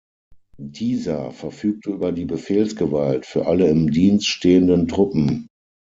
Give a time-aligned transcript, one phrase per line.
[0.57, 5.45] Dieser verfügte über die Befehlsgewalt für alle im Dienst stehenden Truppen.